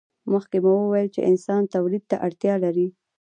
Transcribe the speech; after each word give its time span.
مخکې 0.31 0.57
مو 0.63 0.73
وویل 0.79 1.09
چې 1.15 1.27
انسانان 1.29 1.65
تولید 1.75 2.03
ته 2.09 2.15
اړتیا 2.25 2.53
لري. 2.63 2.87